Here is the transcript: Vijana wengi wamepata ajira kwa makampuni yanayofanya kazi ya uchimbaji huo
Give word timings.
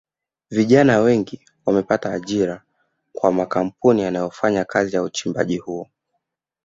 Vijana 0.49 0.99
wengi 0.99 1.45
wamepata 1.65 2.13
ajira 2.13 2.61
kwa 3.13 3.31
makampuni 3.31 4.01
yanayofanya 4.01 4.65
kazi 4.65 4.95
ya 4.95 5.03
uchimbaji 5.03 5.57
huo 5.57 5.87